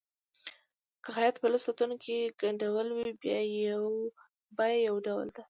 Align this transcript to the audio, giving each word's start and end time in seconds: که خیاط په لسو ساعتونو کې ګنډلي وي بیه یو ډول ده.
که 1.03 1.09
خیاط 1.15 1.35
په 1.39 1.47
لسو 1.51 1.65
ساعتونو 1.65 1.95
کې 2.03 2.17
ګنډلي 2.41 2.91
وي 2.95 3.11
بیه 3.21 4.75
یو 4.87 4.95
ډول 5.05 5.27
ده. 5.35 5.39